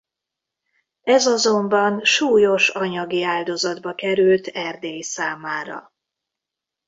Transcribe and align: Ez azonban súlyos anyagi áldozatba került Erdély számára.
Ez 1.03 1.25
azonban 1.25 2.03
súlyos 2.03 2.69
anyagi 2.69 3.23
áldozatba 3.23 3.95
került 3.95 4.47
Erdély 4.47 5.01
számára. 5.01 5.93